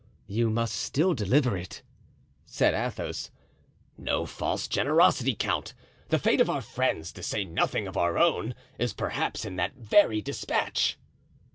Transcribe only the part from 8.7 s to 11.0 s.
is perhaps in that very despatch."